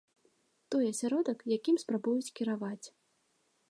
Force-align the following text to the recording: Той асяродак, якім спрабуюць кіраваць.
Той 0.75 0.83
асяродак, 0.93 1.39
якім 1.57 1.79
спрабуюць 1.85 2.33
кіраваць. 2.41 2.87